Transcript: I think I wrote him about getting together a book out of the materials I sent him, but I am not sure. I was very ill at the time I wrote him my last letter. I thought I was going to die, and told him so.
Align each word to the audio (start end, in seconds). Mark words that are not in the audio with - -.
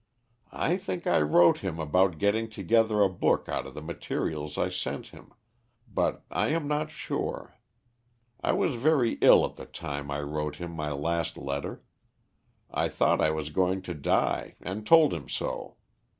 I 0.55 0.77
think 0.77 1.05
I 1.05 1.21
wrote 1.21 1.59
him 1.59 1.77
about 1.79 2.17
getting 2.17 2.49
together 2.49 3.01
a 3.03 3.07
book 3.07 3.47
out 3.47 3.67
of 3.67 3.75
the 3.75 3.83
materials 3.83 4.57
I 4.57 4.69
sent 4.69 5.09
him, 5.09 5.31
but 5.87 6.23
I 6.31 6.47
am 6.47 6.67
not 6.67 6.89
sure. 6.89 7.53
I 8.43 8.53
was 8.53 8.73
very 8.73 9.19
ill 9.21 9.45
at 9.45 9.57
the 9.57 9.67
time 9.67 10.09
I 10.09 10.21
wrote 10.21 10.55
him 10.55 10.71
my 10.71 10.91
last 10.91 11.37
letter. 11.37 11.83
I 12.71 12.89
thought 12.89 13.21
I 13.21 13.29
was 13.29 13.51
going 13.51 13.83
to 13.83 13.93
die, 13.93 14.55
and 14.59 14.87
told 14.87 15.13
him 15.13 15.29
so. 15.29 15.75